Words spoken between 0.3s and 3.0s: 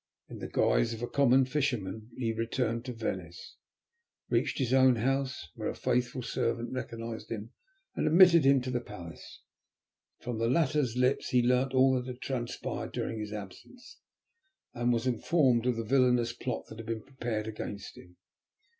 the guise of a common fisherman he returned to